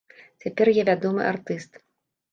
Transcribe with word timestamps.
Цяпер 0.45 0.71
я 0.77 0.83
вядомы 0.89 1.23
артыст. 1.35 1.71